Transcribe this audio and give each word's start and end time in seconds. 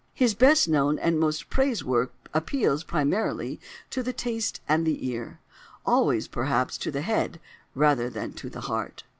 His 0.15 0.33
best 0.33 0.67
known 0.67 0.97
and 0.97 1.19
most 1.19 1.51
praised 1.51 1.83
work 1.83 2.11
appeals, 2.33 2.83
primarily, 2.83 3.59
to 3.91 4.01
the 4.01 4.11
taste 4.13 4.59
and 4.67 4.83
the 4.83 5.07
ear: 5.07 5.39
always, 5.85 6.27
perhaps, 6.27 6.75
to 6.79 6.89
the 6.89 7.03
head 7.03 7.39
rather 7.75 8.09
than 8.09 8.33
to 8.33 8.49
the 8.49 8.61
heart. 8.61 9.03